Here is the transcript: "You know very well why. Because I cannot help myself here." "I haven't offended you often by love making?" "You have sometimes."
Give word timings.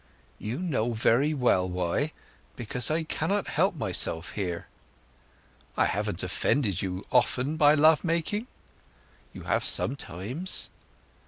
"You 0.39 0.57
know 0.57 0.93
very 0.93 1.31
well 1.31 1.69
why. 1.69 2.11
Because 2.55 2.89
I 2.89 3.03
cannot 3.03 3.45
help 3.49 3.75
myself 3.75 4.31
here." 4.31 4.65
"I 5.77 5.85
haven't 5.85 6.23
offended 6.23 6.81
you 6.81 7.05
often 7.11 7.55
by 7.55 7.75
love 7.75 8.03
making?" 8.03 8.47
"You 9.31 9.43
have 9.43 9.63
sometimes." 9.63 10.69